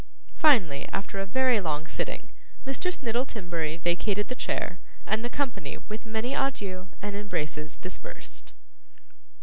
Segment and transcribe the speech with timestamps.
[0.35, 2.31] Finally, after a very long sitting,
[2.65, 8.51] Mr Snittle Timberry vacated the chair, and the company with many adieux and embraces dispersed.